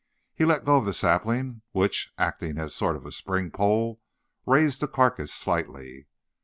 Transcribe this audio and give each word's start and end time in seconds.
He 0.33 0.45
let 0.45 0.65
go 0.65 0.83
the 0.83 0.93
sapling, 0.95 1.61
which, 1.73 2.11
acting 2.17 2.57
as 2.57 2.71
a 2.71 2.75
sort 2.75 2.95
of 2.95 3.13
spring 3.13 3.51
pole, 3.51 4.01
raised 4.47 4.81
the 4.81 4.87
carcass 4.87 5.31
slightly. 5.31 6.07